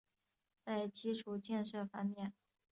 [0.65, 2.33] 在基础建设方面